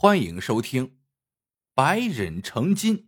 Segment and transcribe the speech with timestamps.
[0.00, 0.86] 欢迎收听
[1.74, 2.98] 《百忍成金》。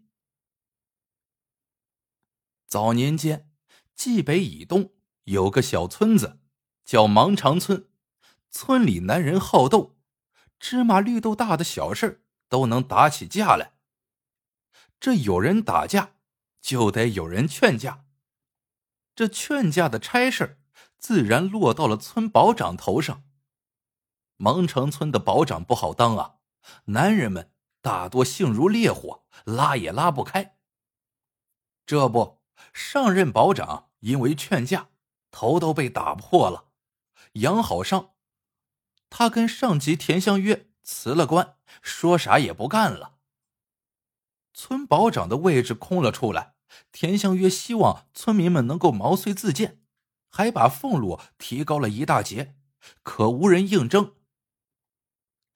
[2.67, 3.49] 早年间，
[3.95, 4.93] 冀北以东
[5.23, 6.41] 有个小村子，
[6.85, 7.89] 叫芒长村。
[8.51, 10.01] 村里男人好斗，
[10.59, 13.75] 芝麻绿豆大的小事都能打起架来。
[14.99, 16.17] 这有人打架，
[16.61, 18.05] 就得有人劝架。
[19.15, 20.61] 这劝架的差事
[20.99, 23.23] 自然落到了村保长头上。
[24.37, 26.40] 芒城村的保长不好当啊，
[26.87, 30.57] 男人们大多性如烈火，拉也拉不开。
[31.87, 32.41] 这不，
[32.73, 34.91] 上任保长因为劝架，
[35.31, 36.67] 头都被打破了，
[37.35, 38.11] 养好伤。
[39.09, 43.17] 他跟上级田香约辞了官，说啥也不干了。
[44.53, 46.55] 村保长的位置空了出来，
[46.93, 49.83] 田相约希望村民们能够毛遂自荐，
[50.29, 52.55] 还把俸禄提高了一大截，
[53.03, 54.15] 可无人应征。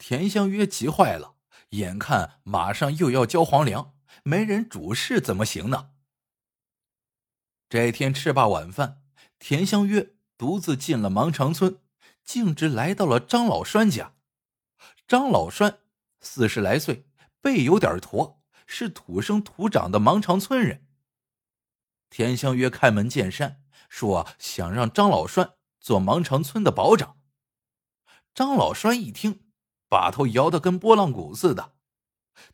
[0.06, 1.36] 田香约急坏了，
[1.70, 5.92] 眼看马上又要交皇粮，没人主事怎么行呢？
[7.70, 9.00] 这天吃罢晚饭，
[9.38, 11.78] 田香约独自进了芒长村，
[12.22, 14.12] 径直来到了张老栓家。
[15.08, 15.78] 张老栓
[16.20, 17.06] 四十来岁，
[17.40, 20.86] 背有点驼，是土生土长的芒长村人。
[22.10, 27.16] 田香约开门见山说：“想让张老栓做芒长村的保长。”
[28.34, 29.43] 张老栓一听。
[29.94, 31.76] 把头摇得跟拨浪鼓似的，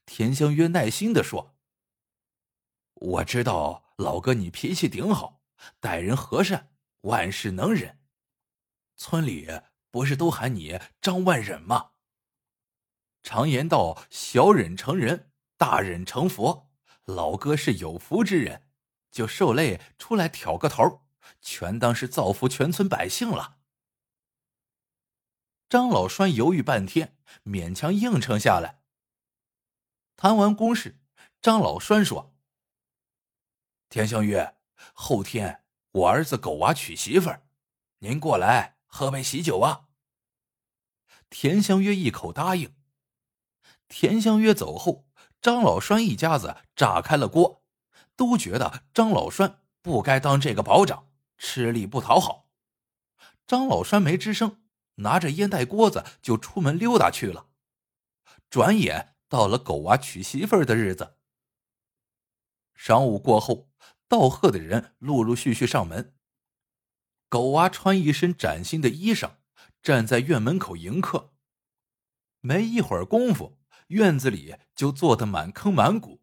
[0.05, 1.57] 田香约耐心的说
[2.93, 5.41] ：“我知道老哥你脾气顶好，
[5.81, 7.99] 待人和善，万事能忍。
[8.95, 9.49] 村里
[9.91, 11.93] 不是都喊你张万忍吗？
[13.23, 16.69] 常言道，小忍成人，大忍成佛。
[17.07, 18.69] 老哥是有福之人，
[19.11, 21.07] 就受累出来挑个头，
[21.41, 23.60] 全当是造福全村百姓了。”
[25.71, 28.81] 张老栓犹豫半天，勉强应承下来。
[30.17, 30.99] 谈完公事，
[31.41, 32.35] 张老栓说
[33.89, 34.57] ：“田香月，
[34.93, 37.47] 后天我儿子狗娃娶媳妇儿，
[38.01, 39.87] 您过来喝杯喜酒啊。”
[41.31, 42.75] 田香月一口答应。
[43.87, 45.07] 田香月走后，
[45.41, 47.63] 张老栓一家子炸开了锅，
[48.17, 52.49] 都觉得张老栓不该当这个保长，吃力不讨好。
[53.47, 54.57] 张老栓没吱声。
[55.01, 57.49] 拿着烟袋锅子就出门溜达去了。
[58.49, 61.17] 转眼到了狗娃娶媳妇儿的日子。
[62.77, 63.71] 晌午过后，
[64.09, 66.15] 道贺的人陆陆续续上门。
[67.29, 69.33] 狗娃穿一身崭新的衣裳，
[69.83, 71.33] 站在院门口迎客。
[72.41, 73.59] 没一会儿功夫，
[73.89, 76.23] 院子里就坐得满坑满谷。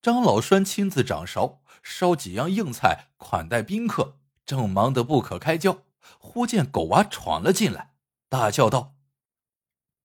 [0.00, 5.82] 张老栓亲自掌勺，烧几样硬菜款待宾客，正忙得不可开交。
[6.18, 7.94] 忽见狗娃闯了进来，
[8.28, 8.96] 大叫道：“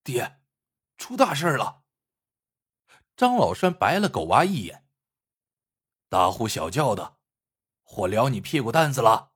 [0.04, 0.40] 爹，
[0.96, 1.82] 出大事了！”
[3.16, 4.86] 张老栓白了狗娃一眼
[6.08, 7.18] ：“大呼小叫的，
[7.82, 9.32] 火燎你屁股蛋子了！”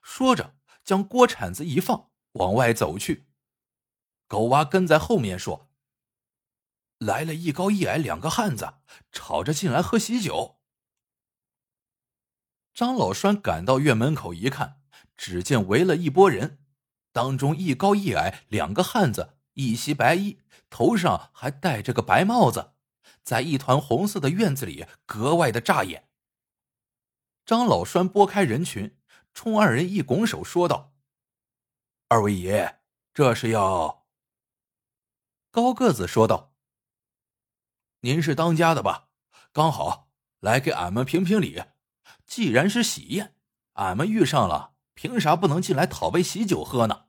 [0.00, 3.26] 说着，将锅铲子一放，往外走去。
[4.26, 5.70] 狗娃跟在后面说
[6.98, 8.74] ：“来了一高一矮两个汉子，
[9.12, 10.60] 吵着进来喝喜酒。”
[12.72, 14.83] 张老栓赶到院门口一看。
[15.16, 16.58] 只见围了一拨人，
[17.12, 22.72] 当中一高一矮两个汉子，一袭白衣，头上还戴着个白帽子，
[23.22, 26.08] 在一团红色的院子里格外的扎眼。
[27.46, 28.98] 张老栓拨开人群，
[29.32, 30.94] 冲二人一拱手说道
[32.08, 32.80] ：“二位爷，
[33.12, 34.06] 这是要……”
[35.52, 36.54] 高个子说道
[38.00, 39.08] ：“您是当家的吧？
[39.52, 40.10] 刚好
[40.40, 41.62] 来给俺们评评理。
[42.26, 43.36] 既然是喜宴，
[43.74, 47.06] 俺们遇上了。”凭啥不能进来讨杯喜酒喝呢？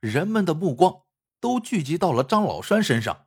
[0.00, 1.02] 人们的目光
[1.40, 3.26] 都聚集到了张老栓身上，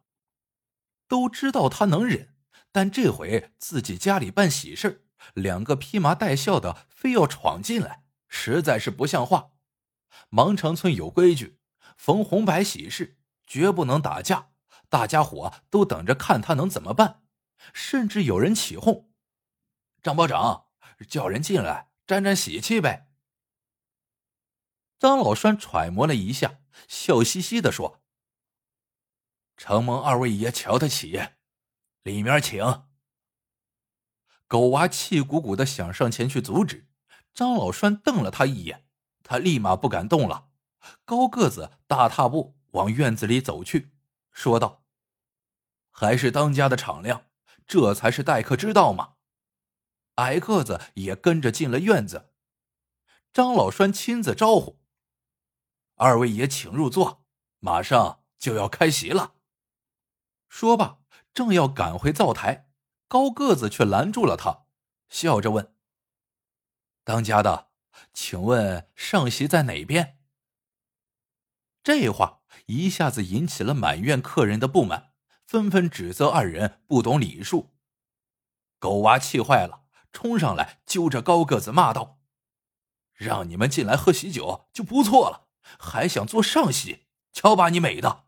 [1.08, 2.34] 都知道他能忍，
[2.72, 9.52] 但这回自己家里办喜事，两个披麻戴孝的非要闯进来，实在是不像话。
[10.30, 11.60] 芒城村有规矩，
[11.98, 14.52] 逢红白喜事绝不能打架，
[14.88, 17.22] 大家伙都等着看他能怎么办。
[17.74, 19.12] 甚至有人起哄
[20.02, 20.68] ：“张保长，
[21.08, 23.08] 叫人进来。”沾沾喜气呗。
[25.00, 26.60] 张老栓揣摩了一下，
[26.90, 28.02] 笑嘻嘻的说
[29.56, 31.22] ：“承蒙二位爷瞧得起，
[32.04, 32.84] 里面请。”
[34.46, 36.90] 狗娃气鼓鼓的想上前去阻止，
[37.34, 38.86] 张老栓瞪了他一眼，
[39.24, 40.50] 他立马不敢动了。
[41.06, 43.94] 高个子大踏步往院子里走去，
[44.34, 44.84] 说道
[45.90, 47.28] ：“还是当家的敞亮，
[47.66, 49.14] 这才是待客之道嘛。”
[50.22, 52.32] 矮个子也跟着进了院子，
[53.34, 54.80] 张老栓亲自招呼
[55.98, 57.26] ：“二位爷请入座，
[57.60, 59.34] 马上就要开席了。
[60.48, 61.00] 说罢，
[61.34, 62.70] 正要赶回灶台，
[63.08, 64.66] 高个子却拦住了他，
[65.10, 65.74] 笑着问
[67.04, 67.72] ：“当家的，
[68.14, 70.20] 请问上席在哪边？”
[71.84, 75.14] 这话一下子引起了满院客人的不满，
[75.48, 77.74] 纷纷指责二人不懂礼数。
[78.78, 79.81] 狗娃气坏了，
[80.12, 82.20] 冲上来揪着高个子骂道
[83.14, 85.48] ：“让你们进来喝喜酒就不错了，
[85.80, 87.08] 还想坐上席？
[87.32, 88.26] 瞧把你美的！”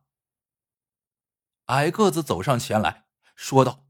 [1.68, 3.86] 矮个子走上前来说道：“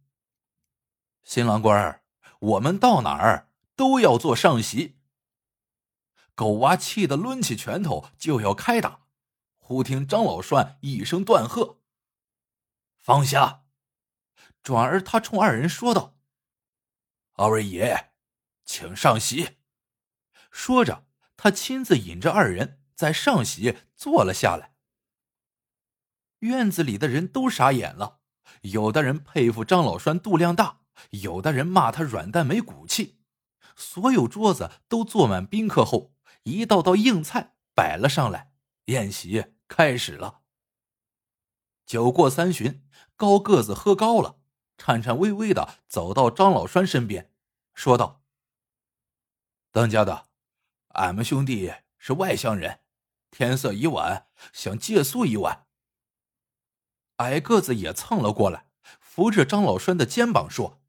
[1.23, 2.03] 新郎官儿，
[2.39, 4.99] 我们到哪儿都要做上席。”
[6.35, 9.01] 狗娃气得抡起拳头就要开打，
[9.57, 11.79] 忽听张老栓一声断喝
[12.97, 13.65] ：“放下！”
[14.63, 16.15] 转而他冲二人说道
[17.33, 18.11] ：“二位爷，
[18.63, 19.57] 请上席。”
[20.51, 24.75] 说着，他亲自引着二人在上席坐了下来。
[26.39, 28.19] 院子里的人都傻眼了，
[28.61, 30.81] 有的人佩服张老栓肚量大，
[31.11, 33.19] 有的人骂他软蛋没骨气。
[33.75, 36.13] 所有桌子都坐满宾客后，
[36.43, 38.53] 一道道硬菜摆了上来，
[38.85, 40.41] 宴席开始了。
[41.85, 44.39] 酒过三巡，高个子喝高了，
[44.77, 47.31] 颤颤巍巍的走到张老栓身边，
[47.73, 48.23] 说道
[49.71, 50.27] ：“当家的，
[50.89, 52.81] 俺们兄弟是外乡人，
[53.31, 55.67] 天色已晚，想借宿一晚。”
[57.17, 58.67] 矮个子也蹭了过来，
[58.99, 60.81] 扶着张老栓的肩膀说：“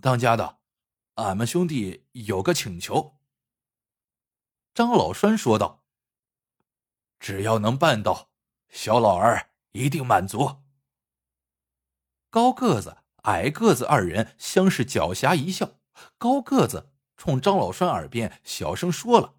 [0.00, 0.60] 当家的，
[1.14, 3.18] 俺们兄弟有个请求。”
[4.74, 5.84] 张老栓说道
[7.18, 8.30] ：“只要能办到，
[8.68, 10.63] 小老儿一定满足。”
[12.34, 15.78] 高个子、矮个子二人相视狡黠一笑，
[16.18, 19.36] 高个子冲张老栓耳边小声说了。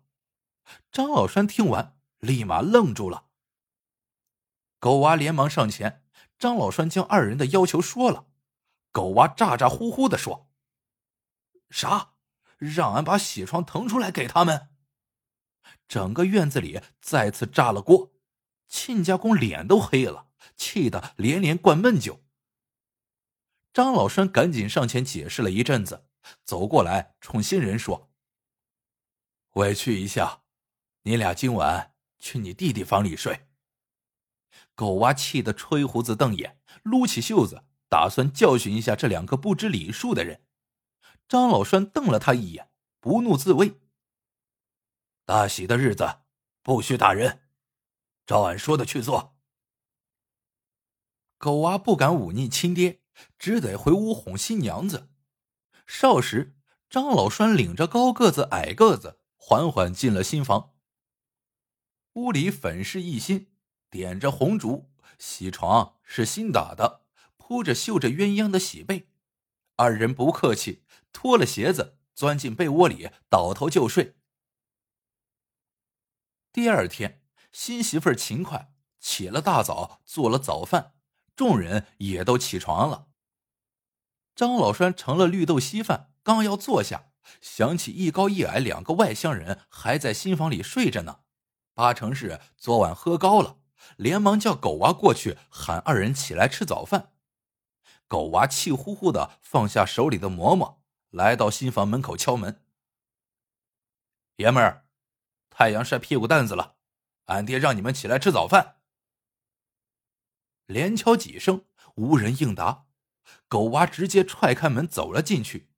[0.94, 3.26] 张老栓听完，立马愣住了。
[4.80, 6.06] 狗娃连忙上前，
[6.40, 8.28] 张老栓将二人的要求说了。
[8.94, 10.48] 狗娃咋咋呼呼的说
[11.70, 12.14] ：“啥？
[12.58, 14.70] 让俺把喜床腾出来给他们？”
[15.90, 18.14] 整个院子里再次炸了锅，
[18.70, 22.22] 亲家公脸都黑了，气得连连灌闷酒。
[23.76, 26.08] 张老栓赶紧上前解释了一阵子，
[26.46, 28.10] 走过来冲新人说
[29.56, 30.44] ：“委屈一下，
[31.02, 33.50] 你俩今晚去你弟弟房里睡。”
[34.76, 40.46] 狗娃气得吹胡子瞪眼，撸起袖子，打算教训一下这两个不知礼数的人。
[41.28, 43.82] 张老栓瞪了他一眼，不怒自威
[45.26, 46.20] ：“大喜的日子
[46.64, 47.50] 不许打人，
[48.26, 49.36] 照俺说的去做。”
[51.38, 53.02] 狗娃不敢忤逆亲爹，
[53.38, 55.10] 只得回屋哄新娘子。
[55.88, 56.56] 少时，
[56.90, 60.76] 张老栓领着高个子、矮个子缓缓进了新房。
[62.14, 63.52] 屋里粉饰一新。
[63.92, 67.06] 点着红烛，喜床是新打的，
[67.38, 69.10] 铺着绣着鸳鸯的喜被。
[69.78, 70.84] 二人不客气，
[71.14, 74.18] 脱了鞋子，钻进被窝里，倒头就睡。
[76.52, 77.24] 第二天，
[77.54, 80.96] 新媳妇勤快，起了大早，做了早饭，
[81.36, 83.08] 众人也都起床了。
[84.36, 87.12] 张老栓盛了绿豆稀饭，刚要坐下，
[87.42, 91.20] 想起一高一矮两个外乡人还在新房里睡着呢，
[91.74, 93.60] 八成是昨晚喝高了。
[93.98, 97.12] 连忙叫狗娃过去喊二人起来吃早饭。
[98.08, 102.64] 狗娃气呼呼的放下手里的馍馍，来到新房门口敲门
[104.38, 104.86] ：“爷们儿，
[105.50, 106.76] 太阳晒屁股蛋子了，
[107.26, 108.78] 俺爹让你们起来吃早饭。”
[110.68, 112.86] 连敲几声，无人应答。
[113.48, 115.70] 狗娃直接踹开门走了进去。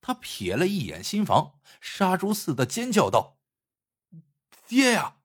[0.00, 3.38] 他瞥了一眼新房，杀猪似的尖叫道
[4.66, 5.18] ：“爹呀！”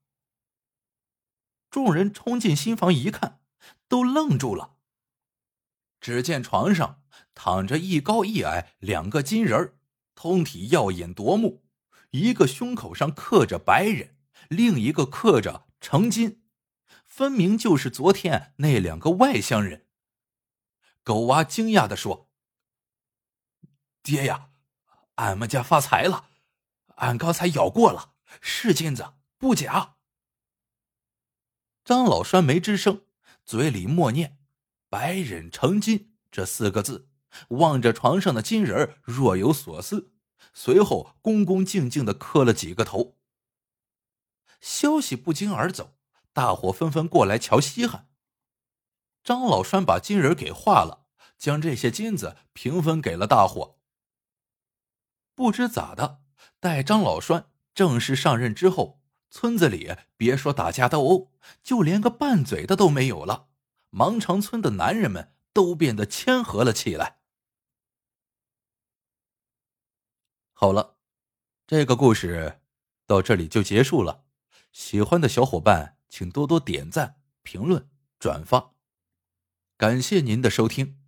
[1.71, 3.41] 众人冲进新房一看，
[3.87, 4.75] 都愣住了。
[6.01, 7.03] 只见床上
[7.33, 9.77] 躺着一高一矮两个金人
[10.13, 11.63] 通体耀眼夺目，
[12.11, 14.17] 一个胸口上刻着“白人”，
[14.49, 16.43] 另一个刻着“成金”，
[17.15, 19.85] 分明就是昨天那两个外乡人。
[21.01, 22.29] 狗娃惊讶的说
[24.03, 24.49] ：“爹呀，
[25.13, 26.31] 俺们家发财了！
[26.95, 29.95] 俺刚才咬过了，是金子，不假。”
[31.85, 33.05] 张老栓没吱声，
[33.45, 34.39] 嘴里默念
[34.91, 37.07] “百忍成金”这四个字，
[37.47, 40.11] 望着床上的金人若有所思，
[40.53, 43.17] 随后恭恭敬敬的磕了几个头。
[44.59, 45.94] 消息不胫而走，
[46.35, 48.09] 大伙纷纷过来瞧稀罕。
[49.23, 53.79] 张老栓把金人给化了，将这些金子平分给了大伙。
[55.33, 56.21] 不知咋的，
[56.59, 61.31] 待张老栓正式上任之后，村子里别说打架斗殴，
[61.63, 63.47] 就连个拌嘴的都没有了。
[63.91, 67.21] 芒长村的男人们都变得谦和了起来。
[70.51, 70.97] 好了，
[71.65, 72.59] 这个故事
[73.07, 74.25] 到这里就结束了。
[74.73, 78.73] 喜欢的小伙伴，请多多点赞、评论、转发，
[79.77, 80.99] 感谢您的收听，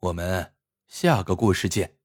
[0.00, 0.54] 我们
[0.86, 2.01] 下个故事见。